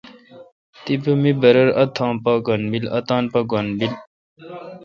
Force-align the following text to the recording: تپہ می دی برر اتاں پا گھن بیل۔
تپہ 0.83 1.13
می 1.21 1.31
دی 1.35 1.39
برر 1.41 1.67
اتاں 1.81 2.13
پا 3.31 3.41
گھن 3.51 3.69
بیل۔ 3.79 3.91